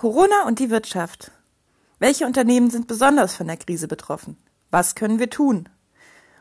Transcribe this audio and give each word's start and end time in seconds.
Corona 0.00 0.46
und 0.46 0.60
die 0.60 0.70
Wirtschaft. 0.70 1.30
Welche 1.98 2.24
Unternehmen 2.24 2.70
sind 2.70 2.86
besonders 2.86 3.34
von 3.34 3.46
der 3.46 3.58
Krise 3.58 3.86
betroffen? 3.86 4.38
Was 4.70 4.94
können 4.94 5.18
wir 5.18 5.28
tun? 5.28 5.68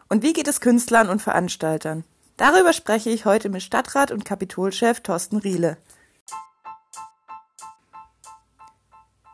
Und 0.08 0.24
wie 0.24 0.32
geht 0.32 0.48
es 0.48 0.62
Künstlern 0.62 1.10
und 1.10 1.22
Veranstaltern? 1.22 2.06
Darüber 2.38 2.72
spreche 2.72 3.10
ich 3.10 3.26
heute 3.26 3.50
mit 3.50 3.62
Stadtrat 3.62 4.12
und 4.12 4.24
Kapitolchef 4.24 5.02
Thorsten 5.02 5.36
Riele. 5.36 5.76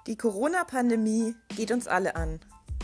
Die 0.08 0.18
Corona-Pandemie 0.18 1.36
geht 1.56 1.70
uns 1.70 1.86
alle 1.86 2.16
an. 2.16 2.40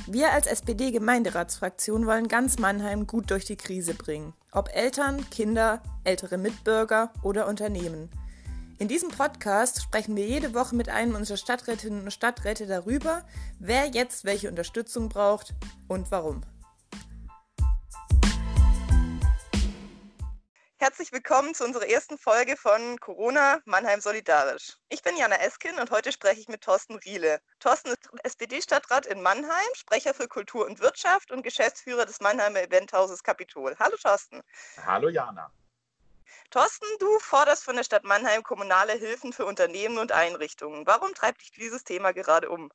Wir 0.06 0.34
als 0.34 0.46
SPD-Gemeinderatsfraktion 0.46 2.06
wollen 2.06 2.28
ganz 2.28 2.60
Mannheim 2.60 3.08
gut 3.08 3.32
durch 3.32 3.46
die 3.46 3.58
Krise 3.58 3.96
bringen. 3.96 4.36
Ob 4.52 4.70
Eltern, 4.76 5.28
Kinder, 5.32 5.82
ältere 6.04 6.38
Mitbürger 6.38 7.12
oder 7.24 7.48
Unternehmen. 7.48 8.12
In 8.82 8.88
diesem 8.88 9.10
Podcast 9.10 9.84
sprechen 9.84 10.16
wir 10.16 10.26
jede 10.26 10.56
Woche 10.56 10.76
mit 10.76 10.90
einem 10.90 11.14
unserer 11.14 11.38
Stadträtinnen 11.38 12.02
und 12.02 12.10
Stadträte 12.10 12.66
darüber, 12.66 13.24
wer 13.60 13.86
jetzt 13.86 14.26
welche 14.26 14.50
Unterstützung 14.50 15.08
braucht 15.08 15.54
und 15.88 16.10
warum. 16.10 16.42
Herzlich 20.80 21.12
willkommen 21.12 21.54
zu 21.54 21.64
unserer 21.64 21.88
ersten 21.88 22.18
Folge 22.18 22.58
von 22.58 23.00
Corona 23.00 23.60
Mannheim 23.66 24.02
Solidarisch. 24.02 24.80
Ich 24.90 25.04
bin 25.04 25.16
Jana 25.16 25.36
Eskin 25.36 25.78
und 25.80 25.92
heute 25.92 26.12
spreche 26.12 26.42
ich 26.42 26.48
mit 26.48 26.62
Thorsten 26.62 26.96
Riele. 26.96 27.40
Thorsten 27.60 27.90
ist 27.90 28.10
SPD-Stadtrat 28.24 29.06
in 29.06 29.22
Mannheim, 29.22 29.70
Sprecher 29.76 30.16
für 30.16 30.28
Kultur 30.28 30.66
und 30.66 30.80
Wirtschaft 30.80 31.30
und 31.30 31.44
Geschäftsführer 31.44 32.08
des 32.08 32.20
Mannheimer 32.20 32.64
Eventhauses 32.64 33.22
Kapitol. 33.22 33.76
Hallo 33.78 33.96
Thorsten. 34.02 34.42
Hallo 34.84 35.10
Jana. 35.10 35.52
Thorsten, 36.50 36.86
du 37.00 37.20
forderst 37.20 37.64
von 37.64 37.76
der 37.76 37.84
Stadt 37.84 38.04
Mannheim 38.04 38.44
kommunale 38.44 38.94
Hilfen 38.94 39.34
für 39.34 39.46
Unternehmen 39.46 39.98
und 39.98 40.12
Einrichtungen. 40.12 40.86
Warum 40.86 41.14
treibt 41.14 41.42
dich 41.42 41.52
dieses 41.52 41.84
Thema 41.84 42.12
gerade 42.12 42.50
um? 42.50 42.72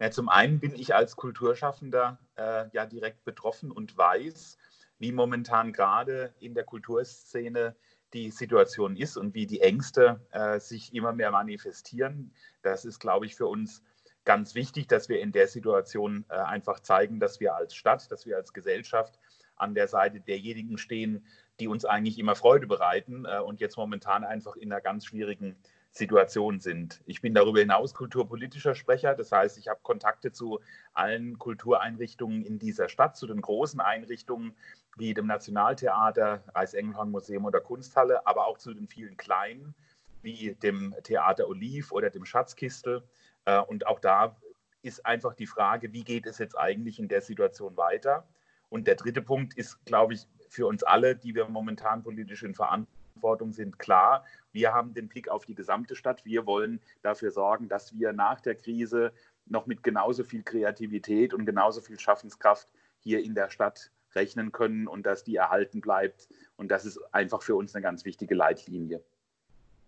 Ja, 0.00 0.10
zum 0.10 0.28
einen 0.28 0.60
bin 0.60 0.74
ich 0.74 0.94
als 0.94 1.16
Kulturschaffender 1.16 2.18
äh, 2.36 2.66
ja 2.72 2.86
direkt 2.86 3.24
betroffen 3.24 3.72
und 3.72 3.96
weiß, 3.98 4.56
wie 4.98 5.12
momentan 5.12 5.72
gerade 5.72 6.34
in 6.38 6.54
der 6.54 6.64
Kulturszene 6.64 7.74
die 8.12 8.30
Situation 8.30 8.96
ist 8.96 9.16
und 9.16 9.34
wie 9.34 9.46
die 9.46 9.60
Ängste 9.60 10.20
äh, 10.30 10.60
sich 10.60 10.94
immer 10.94 11.12
mehr 11.12 11.30
manifestieren. 11.30 12.32
Das 12.62 12.84
ist, 12.84 13.00
glaube 13.00 13.26
ich, 13.26 13.34
für 13.34 13.46
uns 13.46 13.82
ganz 14.24 14.54
wichtig, 14.54 14.88
dass 14.88 15.08
wir 15.08 15.20
in 15.20 15.32
der 15.32 15.48
Situation 15.48 16.24
äh, 16.28 16.34
einfach 16.34 16.80
zeigen, 16.80 17.20
dass 17.20 17.40
wir 17.40 17.54
als 17.54 17.74
Stadt, 17.74 18.10
dass 18.10 18.26
wir 18.26 18.36
als 18.36 18.52
Gesellschaft 18.52 19.18
an 19.56 19.74
der 19.74 19.88
Seite 19.88 20.20
derjenigen 20.20 20.78
stehen, 20.78 21.26
die 21.60 21.68
uns 21.68 21.84
eigentlich 21.84 22.18
immer 22.18 22.34
Freude 22.34 22.66
bereiten 22.66 23.24
äh, 23.24 23.40
und 23.40 23.60
jetzt 23.60 23.76
momentan 23.76 24.24
einfach 24.24 24.56
in 24.56 24.72
einer 24.72 24.80
ganz 24.80 25.06
schwierigen 25.06 25.56
Situation 25.90 26.60
sind. 26.60 27.02
Ich 27.06 27.20
bin 27.20 27.34
darüber 27.34 27.60
hinaus 27.60 27.94
kulturpolitischer 27.94 28.74
Sprecher, 28.74 29.14
das 29.14 29.32
heißt, 29.32 29.58
ich 29.58 29.68
habe 29.68 29.80
Kontakte 29.82 30.32
zu 30.32 30.60
allen 30.92 31.38
Kultureinrichtungen 31.38 32.44
in 32.44 32.58
dieser 32.58 32.88
Stadt, 32.88 33.16
zu 33.16 33.26
den 33.26 33.40
großen 33.40 33.80
Einrichtungen 33.80 34.54
wie 34.96 35.14
dem 35.14 35.26
Nationaltheater, 35.26 36.44
Reichsengelhorn-Museum 36.54 37.44
oder 37.44 37.60
Kunsthalle, 37.60 38.26
aber 38.26 38.46
auch 38.46 38.58
zu 38.58 38.74
den 38.74 38.88
vielen 38.88 39.16
kleinen 39.16 39.74
wie 40.22 40.54
dem 40.54 40.94
Theater 41.04 41.48
Oliv 41.48 41.92
oder 41.92 42.10
dem 42.10 42.24
Schatzkistel. 42.24 43.02
Äh, 43.44 43.60
und 43.60 43.86
auch 43.86 44.00
da 44.00 44.36
ist 44.82 45.04
einfach 45.06 45.34
die 45.34 45.46
Frage, 45.46 45.92
wie 45.92 46.04
geht 46.04 46.26
es 46.26 46.38
jetzt 46.38 46.56
eigentlich 46.56 46.98
in 46.98 47.08
der 47.08 47.20
Situation 47.20 47.76
weiter? 47.76 48.26
Und 48.68 48.86
der 48.86 48.96
dritte 48.96 49.22
Punkt 49.22 49.54
ist, 49.54 49.84
glaube 49.86 50.14
ich, 50.14 50.26
für 50.48 50.66
uns 50.66 50.82
alle, 50.82 51.16
die 51.16 51.34
wir 51.34 51.48
momentan 51.48 52.02
politisch 52.02 52.42
in 52.42 52.54
Verantwortung 52.54 53.52
sind, 53.52 53.78
klar. 53.78 54.24
Wir 54.52 54.72
haben 54.72 54.94
den 54.94 55.08
Blick 55.08 55.28
auf 55.28 55.44
die 55.44 55.54
gesamte 55.54 55.96
Stadt. 55.96 56.24
Wir 56.24 56.46
wollen 56.46 56.80
dafür 57.02 57.30
sorgen, 57.30 57.68
dass 57.68 57.92
wir 57.92 58.12
nach 58.12 58.40
der 58.40 58.54
Krise 58.54 59.12
noch 59.46 59.66
mit 59.66 59.82
genauso 59.82 60.24
viel 60.24 60.42
Kreativität 60.42 61.34
und 61.34 61.46
genauso 61.46 61.80
viel 61.80 61.98
Schaffenskraft 61.98 62.72
hier 62.98 63.22
in 63.22 63.34
der 63.34 63.50
Stadt 63.50 63.90
rechnen 64.14 64.52
können 64.52 64.88
und 64.88 65.06
dass 65.06 65.24
die 65.24 65.36
erhalten 65.36 65.80
bleibt. 65.80 66.28
Und 66.56 66.70
das 66.70 66.84
ist 66.84 66.98
einfach 67.12 67.42
für 67.42 67.54
uns 67.54 67.74
eine 67.74 67.82
ganz 67.82 68.04
wichtige 68.04 68.34
Leitlinie. 68.34 69.02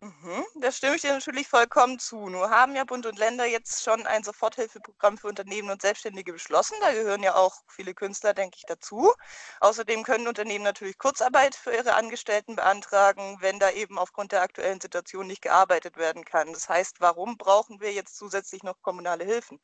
Mhm, 0.03 0.44
da 0.62 0.72
stimme 0.72 0.97
ich 0.97 1.03
dir 1.03 1.12
natürlich 1.12 1.47
vollkommen 1.47 1.99
zu. 1.99 2.31
Nur 2.31 2.49
haben 2.49 2.75
ja 2.75 2.84
Bund 2.84 3.05
und 3.05 3.19
Länder 3.19 3.44
jetzt 3.44 3.83
schon 3.84 4.06
ein 4.06 4.25
Soforthilfeprogramm 4.25 5.19
für 5.19 5.28
Unternehmen 5.28 5.69
und 5.69 5.83
Selbstständige 5.83 6.33
beschlossen. 6.33 6.75
Da 6.81 6.93
gehören 6.93 7.22
ja 7.22 7.34
auch 7.34 7.55
viele 7.69 7.93
Künstler, 7.93 8.33
denke 8.33 8.56
ich, 8.56 8.65
dazu. 8.66 9.12
Außerdem 9.61 10.03
können 10.03 10.27
Unternehmen 10.27 10.65
natürlich 10.65 10.97
Kurzarbeit 10.97 11.55
für 11.55 11.75
ihre 11.75 11.97
Angestellten 11.97 12.56
beantragen, 12.56 13.37
wenn 13.41 13.59
da 13.59 13.71
eben 13.72 13.99
aufgrund 13.99 14.33
der 14.33 14.41
aktuellen 14.41 14.81
Situation 14.81 15.27
nicht 15.27 15.43
gearbeitet 15.43 15.99
werden 15.99 16.25
kann. 16.25 16.50
Das 16.55 16.71
heißt, 16.71 17.03
warum 17.03 17.37
brauchen 17.37 17.82
wir 17.82 17.93
jetzt 17.93 18.17
zusätzlich 18.17 18.62
noch 18.62 18.81
kommunale 18.81 19.25
Hilfen? 19.25 19.61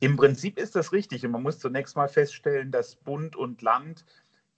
Im 0.00 0.16
Prinzip 0.16 0.58
ist 0.58 0.76
das 0.76 0.92
richtig. 0.92 1.24
Und 1.24 1.32
man 1.32 1.42
muss 1.42 1.58
zunächst 1.58 1.96
mal 1.96 2.08
feststellen, 2.08 2.70
dass 2.70 2.96
Bund 2.96 3.34
und 3.34 3.62
Land 3.62 4.04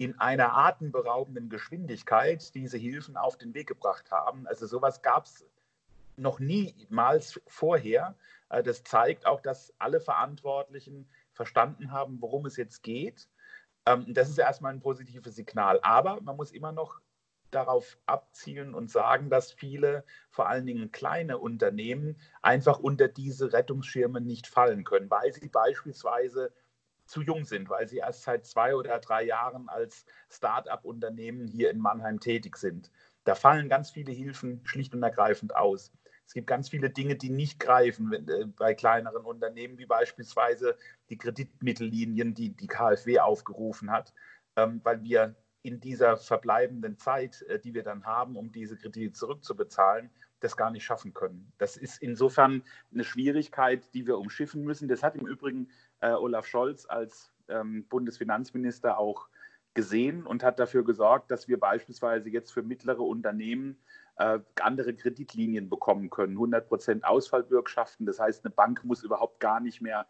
in 0.01 0.19
einer 0.19 0.57
atemberaubenden 0.57 1.51
Geschwindigkeit 1.51 2.55
diese 2.55 2.79
Hilfen 2.79 3.19
auf 3.19 3.37
den 3.37 3.53
Weg 3.53 3.67
gebracht 3.67 4.11
haben. 4.11 4.47
Also 4.47 4.67
sowas 4.67 5.03
gab 5.03 5.27
es 5.27 5.45
noch 6.17 6.41
niemals 6.41 7.39
vorher. 7.47 8.15
Äh, 8.49 8.63
das 8.63 8.83
zeigt 8.83 9.27
auch, 9.27 9.43
dass 9.43 9.75
alle 9.79 10.01
Verantwortlichen 10.01 11.07
verstanden 11.35 11.93
haben, 11.93 12.17
worum 12.23 12.47
es 12.47 12.57
jetzt 12.57 12.83
geht. 12.83 13.29
Ähm, 13.85 14.15
das 14.15 14.31
ist 14.31 14.39
erstmal 14.39 14.73
ein 14.73 14.81
positives 14.81 15.35
Signal. 15.35 15.79
Aber 15.83 16.19
man 16.23 16.35
muss 16.35 16.51
immer 16.53 16.73
noch 16.73 17.03
darauf 17.51 17.99
abzielen 18.07 18.75
und 18.75 18.91
sagen, 18.91 19.29
dass 19.29 19.53
viele, 19.53 20.05
vor 20.31 20.49
allen 20.49 20.65
Dingen 20.65 20.93
kleine 20.93 21.37
Unternehmen, 21.37 22.19
einfach 22.41 22.79
unter 22.79 23.09
diese 23.09 23.53
Rettungsschirme 23.53 24.23
nicht 24.23 24.47
fallen 24.47 24.83
können, 24.85 25.11
weil 25.11 25.35
sie 25.35 25.49
beispielsweise 25.49 26.55
zu 27.11 27.23
jung 27.23 27.45
sind, 27.45 27.69
weil 27.69 27.89
sie 27.89 27.99
erst 27.99 28.23
seit 28.23 28.47
zwei 28.47 28.75
oder 28.75 28.99
drei 29.01 29.25
Jahren 29.25 29.69
als 29.69 30.07
Start-up-Unternehmen 30.31 31.47
hier 31.49 31.71
in 31.71 31.79
Mannheim 31.79 32.21
tätig 32.21 32.57
sind. 32.57 32.91
Da 33.25 33.35
fallen 33.35 33.69
ganz 33.69 33.91
viele 33.91 34.13
Hilfen 34.13 34.61
schlicht 34.65 34.95
und 34.95 35.03
ergreifend 35.03 35.55
aus. 35.55 35.93
Es 36.25 36.35
gibt 36.35 36.47
ganz 36.47 36.69
viele 36.69 36.91
Dinge, 36.91 37.17
die 37.17 37.31
nicht 37.31 37.59
greifen 37.59 38.13
äh, 38.13 38.47
bei 38.47 38.75
kleineren 38.75 39.25
Unternehmen, 39.25 39.79
wie 39.79 39.87
beispielsweise 39.87 40.77
die 41.09 41.19
Kreditmittellinien, 41.19 42.35
die 42.35 42.51
die 42.51 42.69
KfW 42.69 43.19
aufgerufen 43.19 43.91
hat, 43.91 44.15
ähm, 44.55 44.81
weil 44.85 45.03
wir 45.03 45.35
in 45.63 45.81
dieser 45.81 46.17
verbleibenden 46.17 46.97
Zeit, 46.97 47.43
äh, 47.43 47.59
die 47.59 47.75
wir 47.75 47.83
dann 47.83 48.05
haben, 48.05 48.37
um 48.37 48.53
diese 48.53 48.77
Kredite 48.77 49.13
zurückzubezahlen, 49.13 50.11
das 50.39 50.57
gar 50.57 50.71
nicht 50.71 50.85
schaffen 50.85 51.13
können. 51.13 51.53
Das 51.59 51.77
ist 51.77 52.01
insofern 52.01 52.63
eine 52.93 53.05
Schwierigkeit, 53.05 53.93
die 53.93 54.07
wir 54.07 54.19
umschiffen 54.19 54.63
müssen. 54.63 54.89
Das 54.89 55.03
hat 55.03 55.17
im 55.17 55.27
Übrigen 55.27 55.69
äh, 56.01 56.13
Olaf 56.13 56.47
Scholz 56.47 56.87
als 56.87 57.33
ähm, 57.49 57.87
Bundesfinanzminister 57.89 58.99
auch 58.99 59.29
gesehen 59.75 60.27
und 60.27 60.43
hat 60.43 60.59
dafür 60.59 60.85
gesorgt, 60.85 61.31
dass 61.31 61.49
wir 61.49 61.61
beispielsweise 61.61 62.29
jetzt 62.29 62.53
für 62.53 62.63
mittlere 62.63 63.03
Unternehmen 63.03 63.79
äh, 64.17 64.41
andere 64.61 64.95
Kreditlinien 64.95 65.69
bekommen 65.69 66.11
können, 66.11 66.33
100 66.33 66.69
Prozent 66.69 67.05
Ausfallbürgschaften. 67.05 68.07
Das 68.07 68.19
heißt, 68.19 68.45
eine 68.45 68.53
Bank 68.53 68.85
muss 68.85 69.05
überhaupt 69.05 69.41
gar 69.41 69.61
nicht 69.61 69.81
mehr 69.81 70.07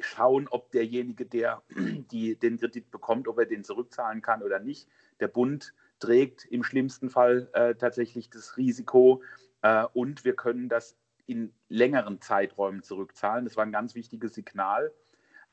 schauen, 0.00 0.48
ob 0.50 0.70
derjenige, 0.72 1.26
der 1.26 1.62
die, 2.10 2.36
den 2.36 2.58
Kredit 2.58 2.90
bekommt, 2.90 3.28
ob 3.28 3.38
er 3.38 3.46
den 3.46 3.64
zurückzahlen 3.64 4.20
kann 4.20 4.42
oder 4.42 4.58
nicht. 4.58 4.88
Der 5.20 5.28
Bund 5.28 5.74
trägt 6.00 6.44
im 6.46 6.64
schlimmsten 6.64 7.08
Fall 7.08 7.48
äh, 7.52 7.76
tatsächlich 7.76 8.28
das 8.30 8.56
Risiko 8.56 9.22
äh, 9.62 9.84
und 9.92 10.24
wir 10.24 10.34
können 10.34 10.68
das 10.68 10.96
in 11.32 11.52
längeren 11.68 12.20
Zeiträumen 12.20 12.82
zurückzahlen. 12.82 13.44
Das 13.44 13.56
war 13.56 13.64
ein 13.64 13.72
ganz 13.72 13.94
wichtiges 13.94 14.34
Signal. 14.34 14.92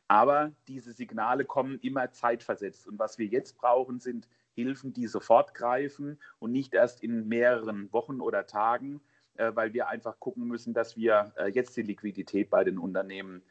Aber 0.08 0.52
diese 0.68 0.92
Signale 0.94 1.46
kommen 1.46 1.80
immer 1.80 2.12
zeitversetzt. 2.12 2.88
Und 2.88 3.00
was 3.00 3.18
wir 3.18 3.28
jetzt 3.28 3.58
brauchen, 3.58 4.00
sind 4.00 4.28
Hilfen, 4.54 4.94
die 4.94 5.08
sofort 5.08 5.54
greifen 5.54 6.20
und 6.40 6.52
nicht 6.52 6.74
erst 6.74 7.02
in 7.02 7.28
mehreren 7.28 7.92
Wochen 7.94 8.20
oder 8.20 8.46
Tagen, 8.46 9.02
äh, 9.36 9.52
weil 9.56 9.74
wir 9.74 9.88
einfach 9.88 10.20
gucken 10.20 10.48
müssen, 10.48 10.74
dass 10.74 10.98
wir 10.98 11.34
äh, 11.38 11.50
jetzt 11.50 11.78
die 11.78 11.84
Liquidität 11.84 12.50
bei 12.50 12.64
den 12.64 12.78
Unternehmen 12.78 13.42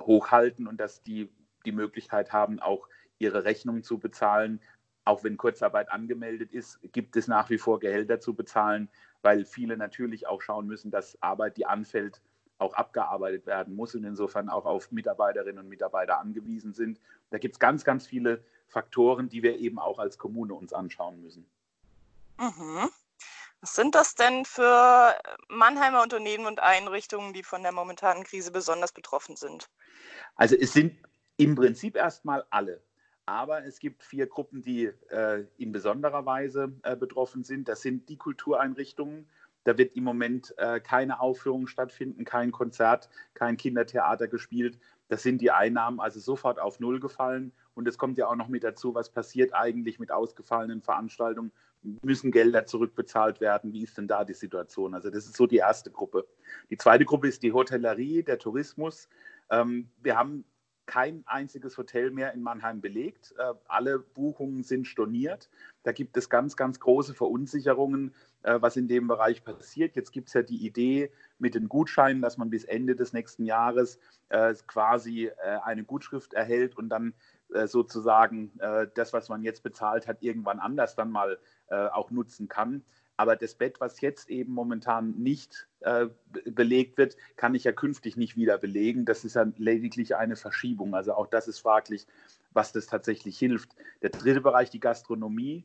hochhalten 0.00 0.66
und 0.66 0.80
dass 0.80 1.02
die 1.02 1.28
die 1.66 1.72
Möglichkeit 1.72 2.32
haben, 2.32 2.60
auch 2.60 2.88
ihre 3.18 3.44
Rechnungen 3.44 3.82
zu 3.82 3.98
bezahlen. 3.98 4.60
Auch 5.06 5.24
wenn 5.24 5.38
Kurzarbeit 5.38 5.90
angemeldet 5.90 6.52
ist, 6.52 6.78
gibt 6.92 7.16
es 7.16 7.26
nach 7.26 7.48
wie 7.48 7.56
vor 7.56 7.80
Gehälter 7.80 8.20
zu 8.20 8.34
bezahlen 8.34 8.90
weil 9.26 9.44
viele 9.44 9.76
natürlich 9.76 10.28
auch 10.28 10.40
schauen 10.40 10.68
müssen, 10.68 10.92
dass 10.92 11.20
Arbeit, 11.20 11.56
die 11.56 11.66
anfällt, 11.66 12.20
auch 12.58 12.74
abgearbeitet 12.74 13.44
werden 13.44 13.74
muss 13.74 13.92
und 13.96 14.04
insofern 14.04 14.48
auch 14.48 14.64
auf 14.64 14.92
Mitarbeiterinnen 14.92 15.58
und 15.58 15.68
Mitarbeiter 15.68 16.20
angewiesen 16.20 16.72
sind. 16.72 17.00
Da 17.30 17.38
gibt 17.38 17.56
es 17.56 17.58
ganz, 17.58 17.82
ganz 17.82 18.06
viele 18.06 18.44
Faktoren, 18.68 19.28
die 19.28 19.42
wir 19.42 19.58
eben 19.58 19.80
auch 19.80 19.98
als 19.98 20.16
Kommune 20.16 20.54
uns 20.54 20.72
anschauen 20.72 21.20
müssen. 21.20 21.44
Mhm. 22.38 22.88
Was 23.60 23.74
sind 23.74 23.96
das 23.96 24.14
denn 24.14 24.44
für 24.44 25.12
Mannheimer 25.48 26.02
Unternehmen 26.04 26.46
und 26.46 26.60
Einrichtungen, 26.60 27.32
die 27.32 27.42
von 27.42 27.64
der 27.64 27.72
momentanen 27.72 28.22
Krise 28.22 28.52
besonders 28.52 28.92
betroffen 28.92 29.34
sind? 29.34 29.68
Also 30.36 30.54
es 30.54 30.72
sind 30.72 30.96
im 31.36 31.56
Prinzip 31.56 31.96
erstmal 31.96 32.44
alle. 32.50 32.80
Aber 33.26 33.64
es 33.64 33.80
gibt 33.80 34.04
vier 34.04 34.28
Gruppen, 34.28 34.62
die 34.62 34.86
äh, 35.10 35.44
in 35.58 35.72
besonderer 35.72 36.24
Weise 36.26 36.72
äh, 36.84 36.94
betroffen 36.96 37.42
sind. 37.42 37.68
Das 37.68 37.82
sind 37.82 38.08
die 38.08 38.16
Kultureinrichtungen, 38.16 39.28
Da 39.64 39.76
wird 39.76 39.96
im 39.96 40.04
Moment 40.04 40.54
äh, 40.58 40.78
keine 40.78 41.18
Aufführung 41.18 41.66
stattfinden, 41.66 42.24
kein 42.24 42.52
Konzert, 42.52 43.08
kein 43.34 43.56
Kindertheater 43.56 44.28
gespielt. 44.28 44.78
Das 45.08 45.24
sind 45.24 45.40
die 45.40 45.50
Einnahmen 45.50 45.98
also 45.98 46.20
sofort 46.20 46.60
auf 46.60 46.78
Null 46.78 47.00
gefallen. 47.00 47.52
Und 47.74 47.88
es 47.88 47.98
kommt 47.98 48.16
ja 48.16 48.28
auch 48.28 48.36
noch 48.36 48.46
mit 48.46 48.62
dazu, 48.62 48.94
was 48.94 49.10
passiert 49.10 49.52
eigentlich 49.54 49.98
mit 49.98 50.12
ausgefallenen 50.12 50.82
Veranstaltungen? 50.82 51.50
Müssen 52.02 52.30
Gelder 52.30 52.66
zurückbezahlt 52.66 53.40
werden? 53.40 53.72
Wie 53.72 53.82
ist 53.82 53.98
denn 53.98 54.06
da 54.06 54.24
die 54.24 54.34
Situation? 54.34 54.94
Also 54.94 55.10
das 55.10 55.26
ist 55.26 55.36
so 55.36 55.48
die 55.48 55.56
erste 55.56 55.90
Gruppe. 55.90 56.28
Die 56.70 56.76
zweite 56.76 57.04
Gruppe 57.04 57.26
ist 57.26 57.42
die 57.42 57.52
Hotellerie, 57.52 58.22
der 58.22 58.38
Tourismus. 58.38 59.08
Ähm, 59.50 59.90
wir 60.00 60.16
haben 60.16 60.44
kein 60.86 61.24
einziges 61.26 61.76
Hotel 61.76 62.10
mehr 62.10 62.32
in 62.32 62.42
Mannheim 62.42 62.80
belegt. 62.80 63.34
Äh, 63.38 63.54
alle 63.66 63.98
Buchungen 63.98 64.62
sind 64.62 64.86
storniert. 64.86 65.50
Da 65.82 65.92
gibt 65.92 66.16
es 66.16 66.30
ganz, 66.30 66.56
ganz 66.56 66.80
große 66.80 67.12
Verunsicherungen, 67.12 68.14
äh, 68.42 68.60
was 68.60 68.76
in 68.76 68.88
dem 68.88 69.08
Bereich 69.08 69.44
passiert. 69.44 69.96
Jetzt 69.96 70.12
gibt 70.12 70.28
es 70.28 70.34
ja 70.34 70.42
die 70.42 70.64
Idee 70.64 71.10
mit 71.38 71.54
den 71.54 71.68
Gutscheinen, 71.68 72.22
dass 72.22 72.38
man 72.38 72.50
bis 72.50 72.64
Ende 72.64 72.94
des 72.94 73.12
nächsten 73.12 73.44
Jahres 73.44 73.98
äh, 74.28 74.54
quasi 74.66 75.30
eine 75.62 75.84
Gutschrift 75.84 76.32
erhält 76.34 76.76
und 76.76 76.88
dann 76.88 77.14
sozusagen 77.66 78.50
das, 78.94 79.12
was 79.12 79.28
man 79.28 79.42
jetzt 79.42 79.62
bezahlt 79.62 80.08
hat, 80.08 80.22
irgendwann 80.22 80.58
anders 80.58 80.96
dann 80.96 81.10
mal 81.10 81.38
auch 81.68 82.10
nutzen 82.10 82.48
kann. 82.48 82.82
Aber 83.16 83.36
das 83.36 83.54
Bett, 83.54 83.80
was 83.80 84.00
jetzt 84.00 84.28
eben 84.28 84.52
momentan 84.52 85.12
nicht 85.12 85.68
äh, 85.80 86.06
belegt 86.44 86.98
wird, 86.98 87.16
kann 87.36 87.54
ich 87.54 87.64
ja 87.64 87.72
künftig 87.72 88.16
nicht 88.16 88.36
wieder 88.36 88.58
belegen. 88.58 89.06
Das 89.06 89.24
ist 89.24 89.36
ja 89.36 89.46
lediglich 89.56 90.16
eine 90.16 90.36
Verschiebung. 90.36 90.94
Also 90.94 91.14
auch 91.14 91.26
das 91.26 91.48
ist 91.48 91.60
fraglich, 91.60 92.06
was 92.52 92.72
das 92.72 92.86
tatsächlich 92.86 93.38
hilft. 93.38 93.74
Der 94.02 94.10
dritte 94.10 94.40
Bereich, 94.40 94.70
die 94.70 94.80
Gastronomie. 94.80 95.64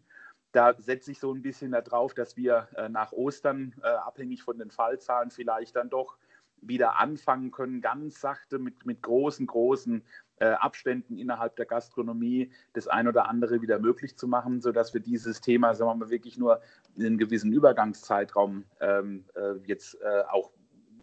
Da 0.53 0.75
setze 0.77 1.11
ich 1.11 1.19
so 1.19 1.33
ein 1.33 1.41
bisschen 1.41 1.71
darauf, 1.71 2.13
dass 2.13 2.35
wir 2.35 2.67
äh, 2.75 2.89
nach 2.89 3.13
Ostern, 3.13 3.73
äh, 3.83 3.87
abhängig 3.87 4.43
von 4.43 4.57
den 4.57 4.69
Fallzahlen, 4.69 5.31
vielleicht 5.31 5.75
dann 5.75 5.89
doch 5.89 6.17
wieder 6.61 6.99
anfangen 6.99 7.51
können, 7.51 7.81
ganz 7.81 8.21
sachte 8.21 8.59
mit, 8.59 8.85
mit 8.85 9.01
großen, 9.01 9.47
großen 9.47 10.03
Abständen 10.45 11.17
innerhalb 11.17 11.55
der 11.55 11.65
Gastronomie 11.65 12.51
das 12.73 12.87
ein 12.87 13.07
oder 13.07 13.29
andere 13.29 13.61
wieder 13.61 13.79
möglich 13.79 14.17
zu 14.17 14.27
machen, 14.27 14.61
sodass 14.61 14.93
wir 14.93 15.01
dieses 15.01 15.41
Thema, 15.41 15.73
sagen 15.75 15.91
wir 15.91 16.05
mal, 16.05 16.09
wirklich 16.09 16.37
nur 16.37 16.61
in 16.95 17.05
einem 17.05 17.17
gewissen 17.17 17.51
Übergangszeitraum 17.51 18.65
ähm, 18.79 19.25
äh, 19.35 19.53
jetzt 19.65 20.01
äh, 20.01 20.23
auch 20.29 20.51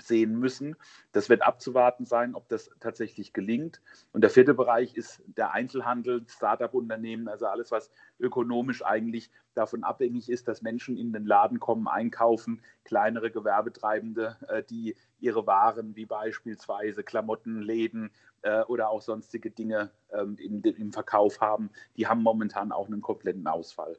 sehen 0.08 0.38
müssen. 0.38 0.74
Das 1.12 1.28
wird 1.28 1.42
abzuwarten 1.42 2.04
sein, 2.04 2.34
ob 2.34 2.48
das 2.48 2.70
tatsächlich 2.80 3.32
gelingt. 3.32 3.80
Und 4.12 4.22
der 4.22 4.30
vierte 4.30 4.54
Bereich 4.54 4.94
ist 4.94 5.22
der 5.26 5.52
Einzelhandel, 5.52 6.24
Start-up-Unternehmen, 6.26 7.28
also 7.28 7.46
alles, 7.46 7.70
was 7.70 7.90
ökonomisch 8.18 8.84
eigentlich 8.84 9.30
davon 9.54 9.84
abhängig 9.84 10.28
ist, 10.28 10.48
dass 10.48 10.62
Menschen 10.62 10.96
in 10.96 11.12
den 11.12 11.26
Laden 11.26 11.60
kommen, 11.60 11.86
einkaufen, 11.86 12.62
kleinere 12.84 13.30
Gewerbetreibende, 13.30 14.36
äh, 14.48 14.62
die 14.62 14.96
ihre 15.20 15.46
Waren 15.46 15.94
wie 15.96 16.06
beispielsweise 16.06 17.02
Klamotten, 17.04 17.60
Läden 17.60 18.10
äh, 18.42 18.62
oder 18.62 18.90
auch 18.90 19.02
sonstige 19.02 19.50
Dinge 19.50 19.90
ähm, 20.12 20.36
im 20.38 20.92
Verkauf 20.92 21.40
haben, 21.40 21.70
die 21.96 22.06
haben 22.06 22.22
momentan 22.22 22.72
auch 22.72 22.86
einen 22.86 23.02
kompletten 23.02 23.46
Ausfall. 23.46 23.98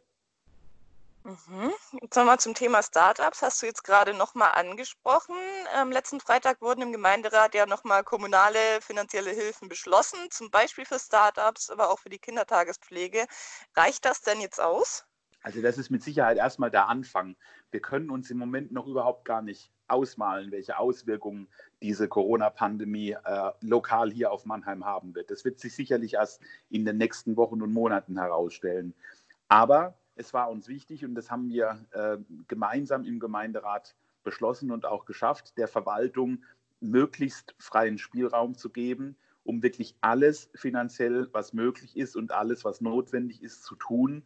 Mhm. 1.24 1.74
Jetzt 2.02 2.16
nochmal 2.16 2.40
zum 2.40 2.54
Thema 2.54 2.82
Startups. 2.82 3.42
Hast 3.42 3.62
du 3.62 3.66
jetzt 3.66 3.84
gerade 3.84 4.14
nochmal 4.14 4.52
angesprochen. 4.56 5.36
Ähm, 5.76 5.92
letzten 5.92 6.20
Freitag 6.20 6.62
wurden 6.62 6.82
im 6.82 6.92
Gemeinderat 6.92 7.54
ja 7.54 7.66
nochmal 7.66 8.04
kommunale 8.04 8.60
finanzielle 8.82 9.32
Hilfen 9.32 9.68
beschlossen, 9.68 10.20
zum 10.32 10.50
Beispiel 10.50 10.86
für 10.86 11.00
Startups, 11.00 11.70
aber 11.70 11.90
auch 11.90 12.00
für 12.00 12.10
die 12.10 12.20
Kindertagespflege. 12.20 13.28
Reicht 13.76 14.06
das 14.06 14.22
denn 14.22 14.40
jetzt 14.40 14.62
aus? 14.62 15.06
Also 15.42 15.62
das 15.62 15.78
ist 15.78 15.90
mit 15.90 16.04
Sicherheit 16.04 16.38
erstmal 16.38 16.72
der 16.72 16.88
Anfang. 16.88 17.36
Wir 17.72 17.82
können 17.82 18.10
uns 18.10 18.30
im 18.30 18.38
Moment 18.38 18.72
noch 18.72 18.88
überhaupt 18.88 19.26
gar 19.26 19.42
nicht 19.42 19.72
ausmalen, 19.88 20.52
welche 20.52 20.78
Auswirkungen 20.78 21.48
diese 21.82 22.08
Corona-Pandemie 22.08 23.16
äh, 23.24 23.52
lokal 23.62 24.12
hier 24.12 24.32
auf 24.32 24.46
Mannheim 24.46 24.86
haben 24.86 25.16
wird. 25.16 25.32
Das 25.32 25.46
wird 25.46 25.60
sich 25.60 25.76
sicherlich 25.76 26.16
erst 26.16 26.42
in 26.70 26.86
den 26.86 26.98
nächsten 26.98 27.38
Wochen 27.38 27.62
und 27.62 27.74
Monaten 27.74 28.18
herausstellen. 28.18 28.94
Aber 29.48 29.99
es 30.20 30.34
war 30.34 30.50
uns 30.52 30.68
wichtig 30.68 31.06
und 31.06 31.16
das 31.16 31.32
haben 31.32 31.48
wir 31.48 31.86
äh, 31.92 32.18
gemeinsam 32.50 33.06
im 33.06 33.20
Gemeinderat 33.20 33.96
beschlossen 34.24 34.70
und 34.70 34.86
auch 34.86 35.06
geschafft, 35.06 35.58
der 35.58 35.70
Verwaltung 35.70 36.44
möglichst 36.82 37.56
freien 37.58 37.98
Spielraum 37.98 38.54
zu 38.54 38.70
geben, 38.70 39.16
um 39.44 39.64
wirklich 39.64 39.96
alles 40.02 40.52
finanziell, 40.56 41.30
was 41.32 41.54
möglich 41.54 41.96
ist 41.96 42.18
und 42.18 42.34
alles, 42.34 42.66
was 42.66 42.82
notwendig 42.82 43.42
ist, 43.42 43.64
zu 43.64 43.76
tun, 43.76 44.24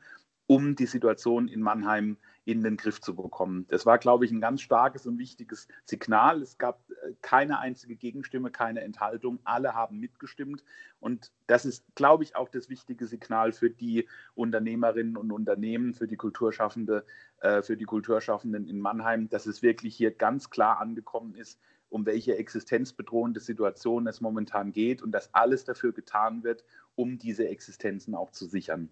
um 0.47 0.75
die 0.75 0.85
Situation 0.85 1.47
in 1.47 1.61
Mannheim 1.61 2.17
in 2.45 2.61
den 2.61 2.75
Griff 2.75 2.99
zu 2.99 3.15
bekommen. 3.15 3.65
Das 3.69 3.85
war, 3.85 3.97
glaube 3.97 4.25
ich, 4.25 4.31
ein 4.31 4.41
ganz 4.41 4.61
starkes 4.61 5.05
und 5.07 5.17
wichtiges 5.17 5.67
Signal. 5.85 6.41
Es 6.41 6.57
gab 6.57 6.83
äh, 6.89 7.13
keine 7.21 7.59
einzige 7.59 7.95
Gegenstimme, 7.95 8.51
keine 8.51 8.81
Enthaltung. 8.81 9.39
Alle 9.45 9.73
haben 9.73 9.99
mitgestimmt. 9.99 10.63
Und 10.99 11.31
das 11.47 11.65
ist, 11.65 11.85
glaube 11.95 12.23
ich, 12.23 12.35
auch 12.35 12.49
das 12.49 12.69
wichtige 12.69 13.07
Signal 13.07 13.53
für 13.53 13.69
die 13.69 14.09
Unternehmerinnen 14.35 15.15
und 15.15 15.31
Unternehmen, 15.31 15.93
für 15.93 16.07
die 16.07 16.17
Kulturschaffende, 16.17 17.05
äh, 17.39 17.61
für 17.61 17.77
die 17.77 17.85
Kulturschaffenden 17.85 18.67
in 18.67 18.79
Mannheim, 18.79 19.29
dass 19.29 19.45
es 19.45 19.61
wirklich 19.61 19.95
hier 19.95 20.11
ganz 20.11 20.49
klar 20.49 20.81
angekommen 20.81 21.35
ist, 21.35 21.59
um 21.87 22.05
welche 22.05 22.37
existenzbedrohende 22.37 23.39
Situation 23.39 24.07
es 24.07 24.19
momentan 24.19 24.73
geht 24.73 25.01
und 25.01 25.11
dass 25.11 25.33
alles 25.33 25.63
dafür 25.63 25.93
getan 25.93 26.43
wird, 26.43 26.65
um 26.95 27.19
diese 27.19 27.47
Existenzen 27.47 28.15
auch 28.15 28.31
zu 28.31 28.47
sichern. 28.47 28.89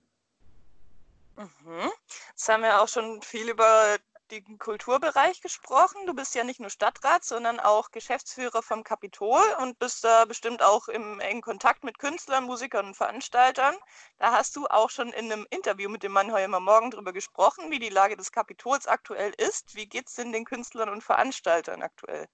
Mhm. 1.41 1.91
Jetzt 2.29 2.49
haben 2.49 2.63
wir 2.63 2.81
auch 2.81 2.87
schon 2.87 3.21
viel 3.21 3.49
über 3.49 3.97
den 4.31 4.57
Kulturbereich 4.57 5.41
gesprochen. 5.41 6.05
Du 6.05 6.13
bist 6.13 6.35
ja 6.35 6.43
nicht 6.43 6.59
nur 6.59 6.69
Stadtrat, 6.69 7.23
sondern 7.23 7.59
auch 7.59 7.91
Geschäftsführer 7.91 8.61
vom 8.61 8.83
Kapitol 8.83 9.41
und 9.61 9.77
bist 9.77 10.03
da 10.03 10.25
bestimmt 10.25 10.63
auch 10.63 10.87
im 10.87 11.19
engen 11.19 11.41
Kontakt 11.41 11.83
mit 11.83 11.99
Künstlern, 11.99 12.45
Musikern 12.45 12.87
und 12.87 12.95
Veranstaltern. 12.95 13.75
Da 14.19 14.31
hast 14.31 14.55
du 14.55 14.67
auch 14.67 14.89
schon 14.89 15.09
in 15.09 15.31
einem 15.31 15.45
Interview 15.49 15.89
mit 15.89 16.03
dem 16.03 16.13
Mannheimer 16.13 16.59
Morgen 16.59 16.91
darüber 16.91 17.11
gesprochen, 17.11 17.71
wie 17.71 17.79
die 17.79 17.89
Lage 17.89 18.15
des 18.15 18.31
Kapitols 18.31 18.87
aktuell 18.87 19.33
ist. 19.37 19.75
Wie 19.75 19.87
geht 19.87 20.07
es 20.07 20.15
denn 20.15 20.31
den 20.31 20.45
Künstlern 20.45 20.89
und 20.89 21.03
Veranstaltern 21.03 21.81
aktuell? 21.81 22.27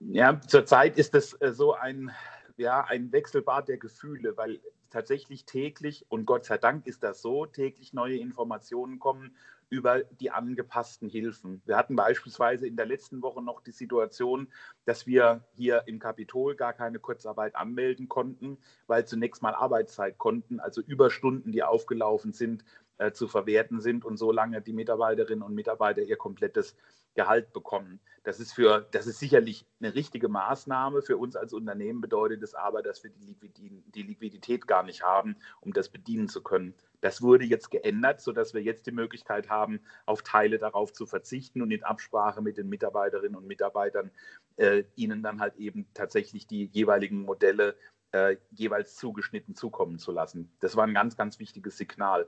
Ja, 0.00 0.38
zurzeit 0.40 0.98
ist 0.98 1.14
es 1.14 1.32
äh, 1.40 1.52
so 1.52 1.72
ein, 1.72 2.14
ja, 2.56 2.84
ein 2.84 3.10
Wechselbad 3.12 3.68
der 3.68 3.78
Gefühle, 3.78 4.36
weil 4.36 4.60
tatsächlich 4.90 5.44
täglich, 5.44 6.06
und 6.08 6.26
Gott 6.26 6.44
sei 6.44 6.58
Dank 6.58 6.86
ist 6.86 7.02
das 7.02 7.22
so, 7.22 7.46
täglich 7.46 7.92
neue 7.92 8.16
Informationen 8.16 8.98
kommen 8.98 9.36
über 9.68 10.04
die 10.04 10.30
angepassten 10.30 11.08
Hilfen. 11.08 11.60
Wir 11.64 11.76
hatten 11.76 11.96
beispielsweise 11.96 12.66
in 12.66 12.76
der 12.76 12.86
letzten 12.86 13.22
Woche 13.22 13.42
noch 13.42 13.60
die 13.60 13.72
Situation, 13.72 14.48
dass 14.84 15.06
wir 15.06 15.44
hier 15.54 15.82
im 15.86 15.98
Kapitol 15.98 16.54
gar 16.54 16.72
keine 16.72 17.00
Kurzarbeit 17.00 17.56
anmelden 17.56 18.08
konnten, 18.08 18.58
weil 18.86 19.06
zunächst 19.06 19.42
mal 19.42 19.54
Arbeitszeit 19.54 20.18
konnten, 20.18 20.60
also 20.60 20.80
Überstunden, 20.80 21.50
die 21.50 21.64
aufgelaufen 21.64 22.32
sind, 22.32 22.64
äh, 22.98 23.12
zu 23.12 23.28
verwerten 23.28 23.80
sind 23.80 24.04
und 24.04 24.16
so 24.16 24.30
lange 24.30 24.62
die 24.62 24.72
Mitarbeiterinnen 24.72 25.42
und 25.42 25.54
Mitarbeiter 25.54 26.02
ihr 26.02 26.16
komplettes 26.16 26.76
Gehalt 27.16 27.52
bekommen. 27.52 28.00
Das 28.22 28.40
ist, 28.40 28.52
für, 28.52 28.88
das 28.92 29.06
ist 29.06 29.18
sicherlich 29.18 29.66
eine 29.80 29.94
richtige 29.94 30.28
Maßnahme. 30.28 31.02
Für 31.02 31.16
uns 31.16 31.36
als 31.36 31.52
Unternehmen 31.52 32.00
bedeutet 32.00 32.42
es 32.42 32.54
aber, 32.54 32.82
dass 32.82 33.02
wir 33.04 33.10
die 33.10 34.02
Liquidität 34.02 34.66
gar 34.66 34.82
nicht 34.82 35.02
haben, 35.02 35.36
um 35.60 35.72
das 35.72 35.88
bedienen 35.88 36.28
zu 36.28 36.42
können. 36.42 36.74
Das 37.00 37.22
wurde 37.22 37.44
jetzt 37.44 37.70
geändert, 37.70 38.20
sodass 38.20 38.54
wir 38.54 38.62
jetzt 38.62 38.86
die 38.86 38.92
Möglichkeit 38.92 39.48
haben, 39.48 39.80
auf 40.06 40.22
Teile 40.22 40.58
darauf 40.58 40.92
zu 40.92 41.06
verzichten 41.06 41.62
und 41.62 41.70
in 41.70 41.84
Absprache 41.84 42.42
mit 42.42 42.56
den 42.56 42.68
Mitarbeiterinnen 42.68 43.36
und 43.36 43.46
Mitarbeitern 43.46 44.10
äh, 44.56 44.84
ihnen 44.96 45.22
dann 45.22 45.40
halt 45.40 45.56
eben 45.56 45.86
tatsächlich 45.94 46.46
die 46.46 46.66
jeweiligen 46.72 47.22
Modelle 47.22 47.76
äh, 48.12 48.36
jeweils 48.50 48.96
zugeschnitten 48.96 49.54
zukommen 49.54 49.98
zu 49.98 50.10
lassen. 50.10 50.50
Das 50.60 50.76
war 50.76 50.84
ein 50.84 50.94
ganz, 50.94 51.16
ganz 51.16 51.38
wichtiges 51.38 51.76
Signal. 51.76 52.26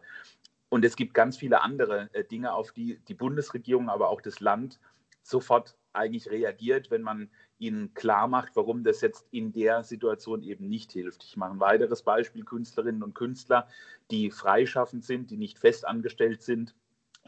Und 0.69 0.85
es 0.85 0.97
gibt 0.97 1.15
ganz 1.15 1.37
viele 1.37 1.63
andere 1.63 2.11
äh, 2.13 2.25
Dinge, 2.25 2.53
auf 2.53 2.73
die 2.73 2.99
die 3.09 3.15
Bundesregierung, 3.15 3.89
aber 3.89 4.11
auch 4.11 4.21
das 4.21 4.41
Land 4.41 4.79
sofort 5.23 5.77
eigentlich 5.93 6.31
reagiert, 6.31 6.91
wenn 6.91 7.03
man 7.03 7.31
ihnen 7.59 7.93
klar 7.95 8.29
macht, 8.29 8.55
warum 8.55 8.85
das 8.85 9.01
jetzt 9.01 9.27
in 9.31 9.53
der 9.53 9.83
Situation 9.83 10.43
eben 10.43 10.69
nicht 10.69 10.93
hilft. 10.93 11.25
Ich 11.25 11.37
mache 11.37 11.53
ein 11.53 11.61
weiteres 11.61 12.03
Beispiel, 12.03 12.45
Künstlerinnen 12.45 13.03
und 13.03 13.15
Künstler, 13.15 13.69
die 14.11 14.31
freischaffend 14.31 15.05
sind, 15.05 15.31
die 15.31 15.37
nicht 15.37 15.59
festangestellt 15.59 16.43
sind, 16.43 16.75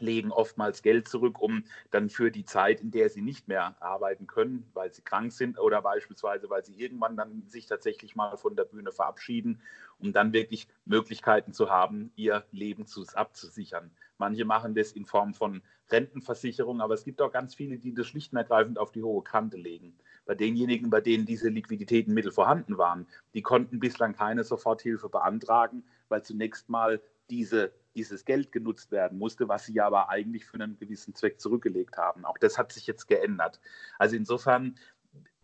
legen 0.01 0.31
oftmals 0.31 0.81
Geld 0.81 1.07
zurück, 1.07 1.41
um 1.41 1.63
dann 1.91 2.09
für 2.09 2.31
die 2.31 2.45
Zeit, 2.45 2.81
in 2.81 2.91
der 2.91 3.09
sie 3.09 3.21
nicht 3.21 3.47
mehr 3.47 3.75
arbeiten 3.79 4.27
können, 4.27 4.69
weil 4.73 4.93
sie 4.93 5.01
krank 5.01 5.31
sind 5.31 5.59
oder 5.59 5.81
beispielsweise, 5.81 6.49
weil 6.49 6.63
sie 6.65 6.79
irgendwann 6.79 7.17
dann 7.17 7.43
sich 7.47 7.65
tatsächlich 7.65 8.15
mal 8.15 8.37
von 8.37 8.55
der 8.55 8.65
Bühne 8.65 8.91
verabschieden, 8.91 9.61
um 9.99 10.13
dann 10.13 10.33
wirklich 10.33 10.67
Möglichkeiten 10.85 11.53
zu 11.53 11.69
haben, 11.69 12.11
ihr 12.15 12.45
Leben 12.51 12.85
zu, 12.85 13.05
abzusichern. 13.13 13.91
Manche 14.17 14.45
machen 14.45 14.75
das 14.75 14.91
in 14.91 15.05
Form 15.05 15.33
von 15.33 15.61
Rentenversicherung, 15.91 16.81
aber 16.81 16.93
es 16.93 17.03
gibt 17.03 17.21
auch 17.21 17.31
ganz 17.31 17.55
viele, 17.55 17.77
die 17.77 17.93
das 17.93 18.07
schlicht 18.07 18.31
und 18.31 18.37
ergreifend 18.37 18.77
auf 18.77 18.91
die 18.91 19.03
hohe 19.03 19.23
Kante 19.23 19.57
legen. 19.57 19.97
Bei 20.25 20.35
denjenigen, 20.35 20.89
bei 20.89 21.01
denen 21.01 21.25
diese 21.25 21.49
Liquiditätenmittel 21.49 22.31
vorhanden 22.31 22.77
waren, 22.77 23.07
die 23.33 23.41
konnten 23.41 23.79
bislang 23.79 24.15
keine 24.15 24.43
Soforthilfe 24.43 25.09
beantragen, 25.09 25.83
weil 26.07 26.23
zunächst 26.23 26.69
mal 26.69 27.01
diese 27.29 27.73
dieses 27.95 28.25
Geld 28.25 28.51
genutzt 28.51 28.91
werden 28.91 29.17
musste, 29.17 29.47
was 29.47 29.65
sie 29.65 29.79
aber 29.79 30.09
eigentlich 30.09 30.45
für 30.45 30.55
einen 30.55 30.77
gewissen 30.77 31.15
Zweck 31.15 31.39
zurückgelegt 31.39 31.97
haben. 31.97 32.25
Auch 32.25 32.37
das 32.37 32.57
hat 32.57 32.71
sich 32.71 32.87
jetzt 32.87 33.07
geändert. 33.07 33.59
Also 33.97 34.15
insofern 34.15 34.75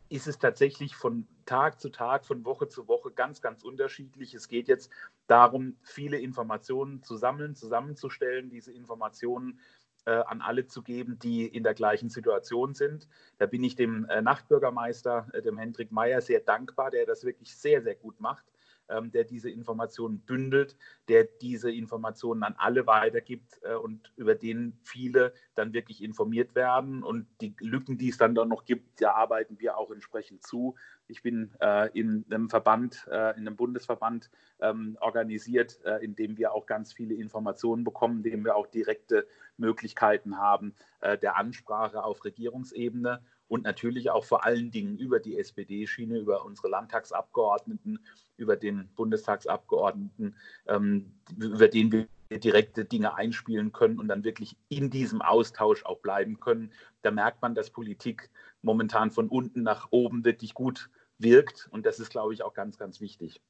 ist 0.10 0.28
es 0.28 0.40
tatsächlich 0.40 0.96
von 0.96 1.28
Tag 1.46 1.80
zu 1.82 1.90
Tag, 1.90 2.26
von 2.26 2.46
Woche 2.46 2.68
zu 2.68 2.88
Woche 2.88 3.12
ganz, 3.12 3.42
ganz 3.42 3.64
unterschiedlich. 3.64 4.34
Es 4.34 4.48
geht 4.48 4.68
jetzt 4.68 4.92
darum, 5.28 5.76
viele 5.84 6.18
Informationen 6.20 7.04
zu 7.04 7.18
sammeln, 7.18 7.56
zusammenzustellen, 7.56 8.50
diese 8.50 8.72
Informationen 8.72 9.60
äh, 10.06 10.12
an 10.12 10.42
alle 10.42 10.68
zu 10.68 10.82
geben, 10.82 11.20
die 11.20 11.46
in 11.46 11.64
der 11.64 11.74
gleichen 11.74 12.10
Situation 12.10 12.74
sind. 12.74 13.10
Da 13.38 13.46
bin 13.46 13.64
ich 13.64 13.76
dem 13.76 14.06
äh, 14.06 14.22
Nachtbürgermeister, 14.22 15.28
äh, 15.34 15.42
dem 15.42 15.58
Hendrik 15.58 15.92
Meyer, 15.92 16.22
sehr 16.22 16.40
dankbar, 16.40 16.92
der 16.92 17.06
das 17.06 17.26
wirklich 17.26 17.56
sehr, 17.56 17.82
sehr 17.82 17.96
gut 17.96 18.20
macht 18.22 18.46
ähm, 18.90 19.12
der 19.12 19.24
diese 19.24 19.50
Informationen 19.50 20.20
bündelt, 20.20 20.76
der 21.08 21.26
diese 21.26 21.72
Informationen 21.72 22.44
an 22.44 22.56
alle 22.58 22.88
weitergibt 22.88 23.60
äh, 23.64 23.76
und 23.76 24.12
über 24.16 24.36
den 24.36 24.78
viele 24.84 25.34
dann 25.56 25.74
wirklich 25.74 26.04
informiert 26.04 26.56
werden. 26.56 27.04
Und 27.04 27.28
die 27.42 27.56
Lücken, 27.60 27.98
die 27.98 28.10
es 28.10 28.18
dann 28.18 28.34
noch 28.34 28.66
gibt, 28.66 29.02
da 29.02 29.14
arbeiten 29.14 29.60
wir 29.60 29.78
auch 29.78 29.92
entsprechend 29.92 30.46
zu. 30.46 30.76
Ich 31.08 31.22
bin 31.22 31.52
äh, 31.62 31.90
in 31.98 32.26
einem 32.30 32.50
Verband, 32.50 33.08
äh, 33.10 33.32
in 33.32 33.48
einem 33.48 33.56
Bundesverband 33.56 34.30
ähm, 34.60 34.98
organisiert, 35.00 35.80
äh, 35.86 36.04
in 36.04 36.16
dem 36.16 36.38
wir 36.38 36.54
auch 36.54 36.66
ganz 36.66 36.94
viele 36.94 37.16
Informationen 37.16 37.84
bekommen, 37.84 38.18
in 38.18 38.32
dem 38.32 38.46
wir 38.46 38.56
auch 38.56 38.68
direkte 38.68 39.28
Möglichkeiten 39.58 40.38
haben 40.38 40.74
äh, 41.02 41.18
der 41.18 41.38
Ansprache 41.38 42.04
auf 42.04 42.24
Regierungsebene 42.24 43.22
und 43.48 43.64
natürlich 43.64 44.10
auch 44.10 44.26
vor 44.26 44.46
allen 44.46 44.72
Dingen 44.72 44.98
über 44.98 45.20
die 45.20 45.38
SPD-Schiene, 45.38 46.18
über 46.20 46.46
unsere 46.46 46.70
Landtagsabgeordneten, 46.70 48.00
über 48.36 48.56
den 48.56 48.90
Bundestagsabgeordneten, 48.96 50.36
ähm, 50.68 51.14
über 51.38 51.68
den 51.68 51.92
wir 51.92 52.08
direkte 52.40 52.84
Dinge 52.84 53.16
einspielen 53.16 53.72
können 53.72 54.00
und 54.00 54.10
dann 54.10 54.26
wirklich 54.26 54.58
in 54.68 54.90
diesem 54.90 55.22
Austausch 55.22 55.86
auch 55.86 56.00
bleiben 56.00 56.40
können. 56.40 56.74
Da 57.02 57.12
merkt 57.12 57.42
man, 57.42 57.56
dass 57.56 57.70
Politik 57.70 58.30
momentan 58.62 59.12
von 59.12 59.30
unten 59.30 59.64
nach 59.64 59.88
oben 59.92 60.26
wirklich 60.26 60.54
gut 60.54 60.90
wirkt 61.20 61.70
und 61.72 61.86
das 61.86 62.00
ist, 62.00 62.10
glaube 62.10 62.34
ich, 62.34 62.44
auch 62.44 62.54
ganz, 62.54 62.78
ganz 62.78 63.00
wichtig. 63.00 63.42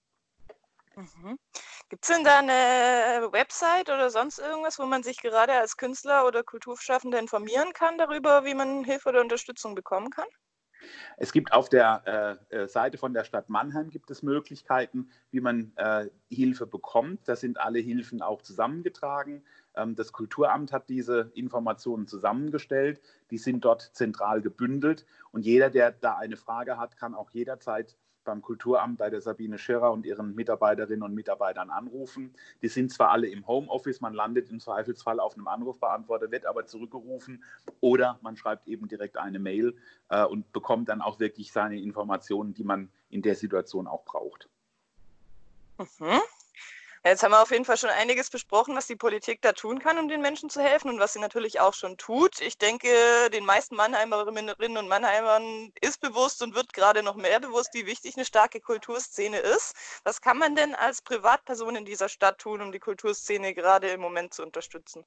Mhm. 0.97 1.37
Gibt 1.89 2.03
es 2.03 2.13
denn 2.13 2.23
da 2.23 2.39
eine 2.39 3.31
Website 3.31 3.89
oder 3.89 4.09
sonst 4.09 4.39
irgendwas, 4.39 4.79
wo 4.79 4.85
man 4.85 5.03
sich 5.03 5.17
gerade 5.17 5.53
als 5.53 5.77
Künstler 5.77 6.25
oder 6.25 6.43
Kulturschaffender 6.43 7.19
informieren 7.19 7.71
kann 7.73 7.99
darüber, 7.99 8.45
wie 8.45 8.55
man 8.55 8.83
Hilfe 8.83 9.09
oder 9.09 9.21
Unterstützung 9.21 9.75
bekommen 9.75 10.09
kann? 10.09 10.25
Es 11.17 11.31
gibt 11.31 11.53
auf 11.53 11.69
der 11.69 12.39
äh, 12.51 12.55
äh, 12.55 12.67
Seite 12.67 12.97
von 12.97 13.13
der 13.13 13.23
Stadt 13.23 13.49
Mannheim 13.49 13.89
gibt 13.89 14.09
es 14.11 14.23
Möglichkeiten, 14.23 15.09
wie 15.31 15.39
man 15.39 15.71
äh, 15.75 16.09
Hilfe 16.29 16.65
bekommt. 16.65 17.27
Da 17.27 17.35
sind 17.35 17.59
alle 17.59 17.79
Hilfen 17.79 18.21
auch 18.21 18.41
zusammengetragen. 18.41 19.43
Ähm, 19.75 19.95
das 19.95 20.11
Kulturamt 20.11 20.71
hat 20.71 20.89
diese 20.89 21.31
Informationen 21.33 22.07
zusammengestellt. 22.07 23.01
Die 23.31 23.37
sind 23.37 23.65
dort 23.65 23.81
zentral 23.93 24.41
gebündelt. 24.41 25.05
Und 25.31 25.45
jeder, 25.45 25.69
der 25.69 25.91
da 25.91 26.17
eine 26.17 26.37
Frage 26.37 26.77
hat, 26.77 26.97
kann 26.97 27.15
auch 27.15 27.31
jederzeit 27.31 27.97
beim 28.27 28.41
Kulturamt 28.41 28.99
bei 28.99 29.09
der 29.09 29.21
Sabine 29.21 29.57
Schirrer 29.57 29.91
und 29.91 30.05
ihren 30.05 30.35
Mitarbeiterinnen 30.35 31.01
und 31.01 31.15
Mitarbeitern 31.15 31.71
anrufen. 31.71 32.33
Die 32.61 32.67
sind 32.67 32.91
zwar 32.91 33.09
alle 33.09 33.27
im 33.27 33.47
Homeoffice, 33.47 34.01
man 34.01 34.13
landet 34.13 34.49
im 34.49 34.59
Zweifelsfall 34.59 35.19
auf 35.19 35.33
einem 35.33 35.47
Anrufbeantworter, 35.47 36.29
wird 36.29 36.45
aber 36.45 36.65
zurückgerufen 36.65 37.43
oder 37.79 38.19
man 38.21 38.37
schreibt 38.37 38.67
eben 38.67 38.87
direkt 38.87 39.17
eine 39.17 39.39
Mail 39.39 39.75
äh, 40.09 40.23
und 40.25 40.51
bekommt 40.51 40.89
dann 40.89 41.01
auch 41.01 41.19
wirklich 41.19 41.51
seine 41.51 41.79
Informationen, 41.81 42.53
die 42.53 42.63
man 42.63 42.91
in 43.09 43.21
der 43.21 43.35
Situation 43.35 43.87
auch 43.87 44.03
braucht. 44.03 44.49
Mhm. 45.79 46.19
Jetzt 47.07 47.23
haben 47.23 47.31
wir 47.31 47.41
auf 47.41 47.51
jeden 47.51 47.63
Fall 47.63 47.77
schon 47.77 47.89
einiges 47.89 48.29
besprochen, 48.29 48.75
was 48.75 48.85
die 48.85 48.97
Politik 48.97 49.41
da 49.41 49.53
tun 49.53 49.79
kann, 49.79 49.97
um 49.97 50.09
den 50.09 50.19
Menschen 50.19 50.49
zu 50.49 50.61
helfen 50.61 50.89
und 50.89 50.99
was 50.99 51.13
sie 51.13 51.19
natürlich 51.19 51.61
auch 51.61 51.73
schon 51.73 51.95
tut. 51.95 52.41
Ich 52.41 52.57
denke, 52.57 52.89
den 53.31 53.45
meisten 53.45 53.77
Mannheimerinnen 53.77 54.77
und 54.77 54.89
Mannheimern 54.89 55.71
ist 55.79 56.01
bewusst 56.01 56.43
und 56.43 56.53
wird 56.53 56.73
gerade 56.73 57.03
noch 57.03 57.15
mehr 57.15 57.39
bewusst, 57.39 57.69
wie 57.73 57.85
wichtig 57.85 58.17
eine 58.17 58.25
starke 58.25 58.59
Kulturszene 58.59 59.37
ist. 59.37 59.73
Was 60.03 60.19
kann 60.19 60.37
man 60.37 60.55
denn 60.55 60.75
als 60.75 61.01
Privatperson 61.01 61.77
in 61.77 61.85
dieser 61.85 62.09
Stadt 62.09 62.39
tun, 62.39 62.61
um 62.61 62.73
die 62.73 62.79
Kulturszene 62.79 63.53
gerade 63.53 63.87
im 63.87 64.01
Moment 64.01 64.33
zu 64.33 64.43
unterstützen? 64.43 65.05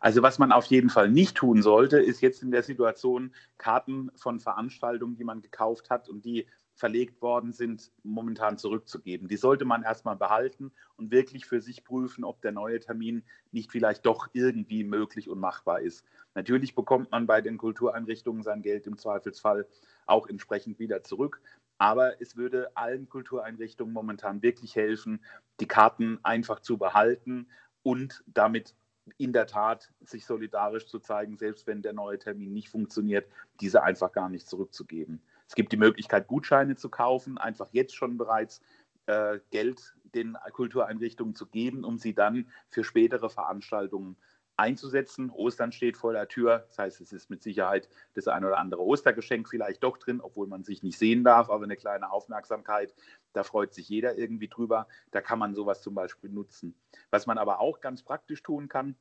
Also 0.00 0.20
was 0.20 0.40
man 0.40 0.50
auf 0.50 0.66
jeden 0.66 0.90
Fall 0.90 1.08
nicht 1.08 1.36
tun 1.36 1.62
sollte, 1.62 1.98
ist 1.98 2.22
jetzt 2.22 2.42
in 2.42 2.50
der 2.50 2.64
Situation 2.64 3.32
Karten 3.56 4.10
von 4.16 4.40
Veranstaltungen, 4.40 5.16
die 5.16 5.24
man 5.24 5.42
gekauft 5.42 5.90
hat 5.90 6.08
und 6.08 6.24
die 6.24 6.48
verlegt 6.74 7.22
worden 7.22 7.52
sind, 7.52 7.92
momentan 8.02 8.58
zurückzugeben. 8.58 9.28
Die 9.28 9.36
sollte 9.36 9.64
man 9.64 9.82
erstmal 9.82 10.16
behalten 10.16 10.72
und 10.96 11.10
wirklich 11.10 11.46
für 11.46 11.60
sich 11.60 11.84
prüfen, 11.84 12.24
ob 12.24 12.40
der 12.42 12.52
neue 12.52 12.80
Termin 12.80 13.22
nicht 13.52 13.70
vielleicht 13.70 14.04
doch 14.06 14.28
irgendwie 14.32 14.82
möglich 14.84 15.28
und 15.28 15.38
machbar 15.38 15.80
ist. 15.80 16.04
Natürlich 16.34 16.74
bekommt 16.74 17.12
man 17.12 17.26
bei 17.26 17.40
den 17.40 17.58
Kultureinrichtungen 17.58 18.42
sein 18.42 18.62
Geld 18.62 18.86
im 18.86 18.98
Zweifelsfall 18.98 19.66
auch 20.06 20.26
entsprechend 20.26 20.78
wieder 20.78 21.04
zurück. 21.04 21.40
Aber 21.78 22.20
es 22.20 22.36
würde 22.36 22.76
allen 22.76 23.08
Kultureinrichtungen 23.08 23.92
momentan 23.92 24.42
wirklich 24.42 24.74
helfen, 24.74 25.24
die 25.60 25.66
Karten 25.66 26.18
einfach 26.22 26.60
zu 26.60 26.78
behalten 26.78 27.48
und 27.82 28.24
damit 28.26 28.74
in 29.18 29.32
der 29.32 29.46
Tat 29.46 29.92
sich 30.00 30.24
solidarisch 30.24 30.86
zu 30.86 30.98
zeigen, 30.98 31.36
selbst 31.36 31.66
wenn 31.66 31.82
der 31.82 31.92
neue 31.92 32.18
Termin 32.18 32.52
nicht 32.52 32.68
funktioniert, 32.68 33.28
diese 33.60 33.82
einfach 33.82 34.12
gar 34.12 34.28
nicht 34.28 34.48
zurückzugeben. 34.48 35.20
Es 35.54 35.56
gibt 35.56 35.70
die 35.70 35.76
Möglichkeit, 35.76 36.26
Gutscheine 36.26 36.74
zu 36.74 36.88
kaufen, 36.88 37.38
einfach 37.38 37.68
jetzt 37.70 37.94
schon 37.94 38.18
bereits 38.18 38.60
äh, 39.06 39.38
Geld 39.52 39.94
den 40.02 40.36
Kultureinrichtungen 40.52 41.36
zu 41.36 41.46
geben, 41.46 41.84
um 41.84 41.96
sie 41.96 42.12
dann 42.12 42.48
für 42.70 42.82
spätere 42.82 43.30
Veranstaltungen 43.30 44.16
einzusetzen. 44.56 45.30
Ostern 45.30 45.70
steht 45.70 45.96
vor 45.96 46.12
der 46.12 46.26
Tür, 46.26 46.64
das 46.66 46.78
heißt, 46.78 47.00
es 47.00 47.12
ist 47.12 47.30
mit 47.30 47.44
Sicherheit 47.44 47.88
das 48.14 48.26
ein 48.26 48.44
oder 48.44 48.58
andere 48.58 48.82
Ostergeschenk 48.82 49.48
vielleicht 49.48 49.84
doch 49.84 49.96
drin, 49.96 50.20
obwohl 50.20 50.48
man 50.48 50.64
sich 50.64 50.82
nicht 50.82 50.98
sehen 50.98 51.22
darf, 51.22 51.48
aber 51.48 51.62
eine 51.62 51.76
kleine 51.76 52.10
Aufmerksamkeit, 52.10 52.92
da 53.32 53.44
freut 53.44 53.74
sich 53.74 53.88
jeder 53.88 54.18
irgendwie 54.18 54.48
drüber. 54.48 54.88
Da 55.12 55.20
kann 55.20 55.38
man 55.38 55.54
sowas 55.54 55.82
zum 55.82 55.94
Beispiel 55.94 56.30
nutzen. 56.30 56.74
Was 57.10 57.28
man 57.28 57.38
aber 57.38 57.60
auch 57.60 57.80
ganz 57.80 58.02
praktisch 58.02 58.42
tun 58.42 58.68
kann, 58.68 58.96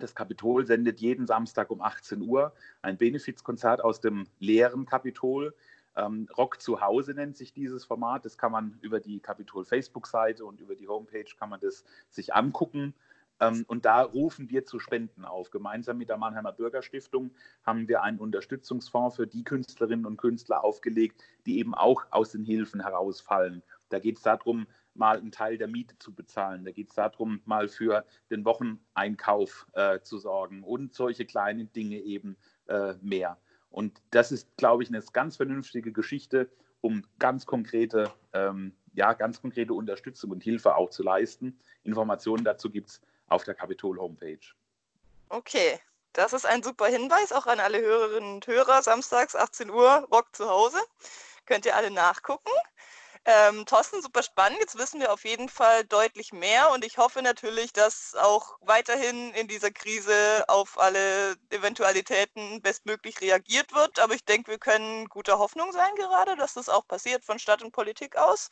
das 0.00 0.14
Kapitol 0.14 0.66
sendet 0.66 1.00
jeden 1.00 1.26
Samstag 1.26 1.70
um 1.70 1.82
18 1.82 2.22
Uhr 2.22 2.54
ein 2.80 2.96
Benefizkonzert 2.96 3.82
aus 3.84 4.00
dem 4.00 4.26
leeren 4.38 4.86
Kapitol. 4.86 5.54
Ähm, 5.96 6.28
Rock 6.36 6.60
zu 6.60 6.80
Hause 6.80 7.14
nennt 7.14 7.36
sich 7.36 7.52
dieses 7.52 7.84
Format. 7.84 8.24
Das 8.24 8.38
kann 8.38 8.52
man 8.52 8.78
über 8.80 9.00
die 9.00 9.20
Kapitol 9.20 9.64
Facebook-Seite 9.64 10.44
und 10.44 10.60
über 10.60 10.74
die 10.74 10.88
Homepage 10.88 11.24
kann 11.38 11.50
man 11.50 11.60
das 11.60 11.84
sich 12.10 12.34
angucken. 12.34 12.94
Ähm, 13.40 13.64
und 13.66 13.84
da 13.84 14.02
rufen 14.02 14.50
wir 14.50 14.66
zu 14.66 14.78
Spenden 14.78 15.24
auf. 15.24 15.50
Gemeinsam 15.50 15.98
mit 15.98 16.08
der 16.08 16.18
Mannheimer 16.18 16.52
Bürgerstiftung 16.52 17.32
haben 17.64 17.88
wir 17.88 18.02
einen 18.02 18.18
Unterstützungsfonds 18.18 19.16
für 19.16 19.26
die 19.26 19.44
Künstlerinnen 19.44 20.06
und 20.06 20.18
Künstler 20.18 20.62
aufgelegt, 20.62 21.22
die 21.46 21.58
eben 21.58 21.74
auch 21.74 22.04
aus 22.10 22.32
den 22.32 22.44
Hilfen 22.44 22.80
herausfallen. 22.80 23.62
Da 23.88 23.98
geht 23.98 24.18
es 24.18 24.22
darum, 24.22 24.66
mal 24.94 25.18
einen 25.18 25.32
Teil 25.32 25.56
der 25.56 25.68
Miete 25.68 25.98
zu 25.98 26.14
bezahlen. 26.14 26.64
Da 26.64 26.72
geht 26.72 26.90
es 26.90 26.94
darum, 26.94 27.40
mal 27.44 27.68
für 27.68 28.04
den 28.30 28.44
Wocheneinkauf 28.44 29.66
äh, 29.72 30.00
zu 30.00 30.18
sorgen 30.18 30.62
und 30.62 30.94
solche 30.94 31.24
kleinen 31.24 31.72
Dinge 31.72 31.98
eben 31.98 32.36
äh, 32.66 32.94
mehr. 33.00 33.38
Und 33.70 34.02
das 34.10 34.32
ist, 34.32 34.48
glaube 34.56 34.82
ich, 34.82 34.88
eine 34.88 35.02
ganz 35.12 35.36
vernünftige 35.36 35.92
Geschichte, 35.92 36.50
um 36.80 37.04
ganz 37.18 37.46
konkrete, 37.46 38.12
ähm, 38.32 38.74
ja, 38.94 39.12
ganz 39.12 39.40
konkrete 39.40 39.74
Unterstützung 39.74 40.30
und 40.30 40.42
Hilfe 40.42 40.74
auch 40.74 40.90
zu 40.90 41.02
leisten. 41.02 41.58
Informationen 41.84 42.44
dazu 42.44 42.70
gibt 42.70 42.90
es 42.90 43.00
auf 43.28 43.44
der 43.44 43.54
Kapitol-Homepage. 43.54 44.40
Okay, 45.28 45.78
das 46.12 46.32
ist 46.32 46.44
ein 46.44 46.62
super 46.62 46.86
Hinweis 46.86 47.32
auch 47.32 47.46
an 47.46 47.60
alle 47.60 47.80
Hörerinnen 47.80 48.34
und 48.34 48.46
Hörer. 48.46 48.82
Samstags 48.82 49.36
18 49.36 49.70
Uhr, 49.70 50.08
Rock 50.10 50.34
zu 50.34 50.48
Hause. 50.48 50.78
Könnt 51.46 51.66
ihr 51.66 51.76
alle 51.76 51.90
nachgucken. 51.90 52.50
Ähm, 53.26 53.66
Thorsten, 53.66 54.00
super 54.00 54.22
spannend. 54.22 54.58
Jetzt 54.60 54.78
wissen 54.78 54.98
wir 54.98 55.12
auf 55.12 55.24
jeden 55.24 55.50
Fall 55.50 55.84
deutlich 55.84 56.32
mehr 56.32 56.70
und 56.72 56.84
ich 56.84 56.96
hoffe 56.96 57.20
natürlich, 57.20 57.72
dass 57.72 58.14
auch 58.14 58.56
weiterhin 58.62 59.32
in 59.34 59.46
dieser 59.46 59.70
Krise 59.70 60.44
auf 60.48 60.80
alle 60.80 61.36
Eventualitäten 61.50 62.62
bestmöglich 62.62 63.20
reagiert 63.20 63.74
wird. 63.74 63.98
Aber 63.98 64.14
ich 64.14 64.24
denke, 64.24 64.50
wir 64.52 64.58
können 64.58 65.06
guter 65.08 65.38
Hoffnung 65.38 65.70
sein 65.72 65.94
gerade, 65.96 66.34
dass 66.36 66.54
das 66.54 66.70
auch 66.70 66.86
passiert 66.88 67.24
von 67.24 67.38
Stadt 67.38 67.62
und 67.62 67.72
Politik 67.72 68.16
aus. 68.16 68.48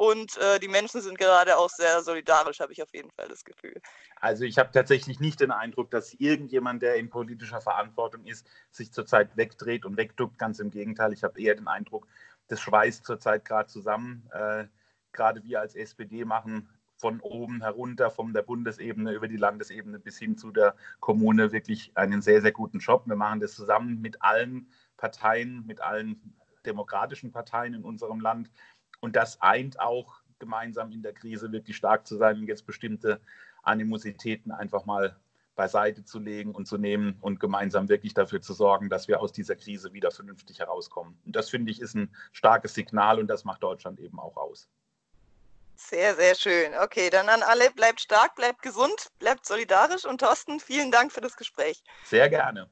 Und 0.00 0.38
äh, 0.38 0.58
die 0.58 0.68
Menschen 0.68 1.02
sind 1.02 1.18
gerade 1.18 1.58
auch 1.58 1.68
sehr 1.68 2.02
solidarisch, 2.02 2.60
habe 2.60 2.72
ich 2.72 2.82
auf 2.82 2.94
jeden 2.94 3.10
Fall 3.10 3.28
das 3.28 3.44
Gefühl. 3.44 3.82
Also 4.18 4.44
ich 4.44 4.56
habe 4.56 4.70
tatsächlich 4.72 5.20
nicht 5.20 5.40
den 5.40 5.50
Eindruck, 5.50 5.90
dass 5.90 6.14
irgendjemand, 6.14 6.80
der 6.80 6.94
in 6.94 7.10
politischer 7.10 7.60
Verantwortung 7.60 8.24
ist, 8.24 8.46
sich 8.70 8.92
zurzeit 8.94 9.36
wegdreht 9.36 9.84
und 9.84 9.98
wegduckt. 9.98 10.38
Ganz 10.38 10.58
im 10.58 10.70
Gegenteil, 10.70 11.12
ich 11.12 11.22
habe 11.22 11.38
eher 11.38 11.54
den 11.54 11.68
Eindruck, 11.68 12.06
das 12.50 12.60
schweißt 12.60 13.04
zurzeit 13.04 13.44
gerade 13.44 13.68
zusammen. 13.68 14.28
Äh, 14.32 14.66
gerade 15.12 15.42
wir 15.44 15.60
als 15.60 15.74
SPD 15.74 16.24
machen 16.24 16.68
von 16.96 17.20
oben 17.20 17.62
herunter, 17.62 18.10
von 18.10 18.34
der 18.34 18.42
Bundesebene 18.42 19.12
über 19.12 19.28
die 19.28 19.36
Landesebene 19.36 19.98
bis 19.98 20.18
hin 20.18 20.36
zu 20.36 20.50
der 20.50 20.74
Kommune 20.98 21.52
wirklich 21.52 21.92
einen 21.94 22.20
sehr, 22.20 22.42
sehr 22.42 22.52
guten 22.52 22.78
Job. 22.78 23.04
Wir 23.06 23.16
machen 23.16 23.40
das 23.40 23.54
zusammen 23.54 24.00
mit 24.00 24.20
allen 24.20 24.68
Parteien, 24.96 25.64
mit 25.66 25.80
allen 25.80 26.36
demokratischen 26.66 27.32
Parteien 27.32 27.72
in 27.72 27.84
unserem 27.84 28.20
Land. 28.20 28.50
Und 29.00 29.16
das 29.16 29.40
eint 29.40 29.80
auch 29.80 30.20
gemeinsam 30.38 30.90
in 30.90 31.02
der 31.02 31.14
Krise 31.14 31.52
wirklich 31.52 31.76
stark 31.76 32.06
zu 32.06 32.16
sein 32.16 32.36
und 32.38 32.48
jetzt 32.48 32.66
bestimmte 32.66 33.20
Animositäten 33.62 34.52
einfach 34.52 34.84
mal 34.84 35.16
beiseite 35.60 36.06
zu 36.06 36.18
legen 36.18 36.54
und 36.54 36.64
zu 36.64 36.78
nehmen 36.78 37.18
und 37.20 37.38
gemeinsam 37.38 37.90
wirklich 37.90 38.14
dafür 38.14 38.40
zu 38.40 38.54
sorgen, 38.54 38.88
dass 38.88 39.08
wir 39.08 39.20
aus 39.20 39.30
dieser 39.30 39.56
Krise 39.56 39.92
wieder 39.92 40.10
vernünftig 40.10 40.58
herauskommen. 40.58 41.20
Und 41.26 41.36
das 41.36 41.50
finde 41.50 41.70
ich 41.70 41.82
ist 41.82 41.94
ein 41.94 42.16
starkes 42.32 42.72
Signal 42.72 43.18
und 43.18 43.26
das 43.26 43.44
macht 43.44 43.62
Deutschland 43.62 44.00
eben 44.00 44.18
auch 44.18 44.38
aus. 44.38 44.70
Sehr, 45.76 46.14
sehr 46.16 46.34
schön. 46.34 46.72
Okay, 46.82 47.10
dann 47.10 47.28
an 47.28 47.42
alle, 47.42 47.70
bleibt 47.72 48.00
stark, 48.00 48.36
bleibt 48.36 48.62
gesund, 48.62 49.08
bleibt 49.18 49.44
solidarisch 49.44 50.06
und 50.06 50.22
Thorsten, 50.22 50.60
vielen 50.60 50.90
Dank 50.90 51.12
für 51.12 51.20
das 51.20 51.36
Gespräch. 51.36 51.82
Sehr 52.06 52.30
gerne. 52.30 52.70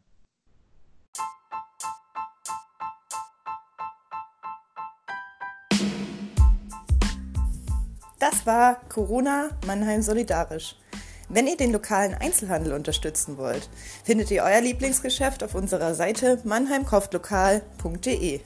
Das 8.18 8.46
war 8.46 8.76
Corona 8.88 9.50
Mannheim 9.66 10.00
Solidarisch. 10.00 10.74
Wenn 11.30 11.46
ihr 11.46 11.56
den 11.58 11.72
lokalen 11.72 12.14
Einzelhandel 12.14 12.72
unterstützen 12.72 13.36
wollt, 13.36 13.68
findet 14.02 14.30
ihr 14.30 14.44
euer 14.44 14.62
Lieblingsgeschäft 14.62 15.44
auf 15.44 15.54
unserer 15.54 15.94
Seite 15.94 16.40
mannheimkauft 16.44 17.12
lokal.de. 17.12 18.40